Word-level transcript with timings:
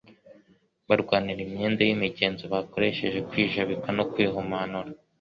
barwanira 0.87 1.41
imyanda 1.47 1.81
y'imigenzo, 1.83 2.43
bakoresheje 2.53 3.19
kwijabika 3.29 3.87
no 3.97 4.03
kwihumanura, 4.11 4.89